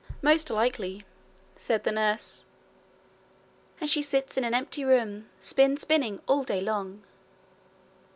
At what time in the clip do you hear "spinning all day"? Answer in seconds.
5.77-6.59